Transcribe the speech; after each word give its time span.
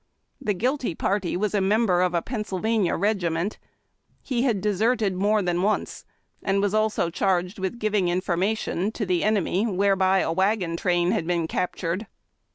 The 0.41 0.55
guilty 0.55 0.95
party 0.95 1.37
was 1.37 1.53
a 1.53 1.61
member 1.61 2.01
of 2.01 2.15
a 2.15 2.23
Pennsylvania 2.23 2.95
regiment. 2.95 3.59
He 4.23 4.41
had 4.41 4.59
deserted 4.59 5.13
more 5.13 5.43
than 5.43 5.61
once, 5.61 6.05
and 6.41 6.59
was 6.59 6.73
also 6.73 7.11
charged 7.11 7.59
with 7.59 7.77
giving 7.77 8.07
informa 8.07 8.57
tion, 8.57 8.91
to 8.93 9.05
the 9.05 9.23
enemy 9.23 9.63
whereby 9.67 10.21
a 10.21 10.31
wagon 10.33 10.75
train 10.75 11.11
had 11.11 11.27
been 11.27 11.45
captured. 11.47 12.07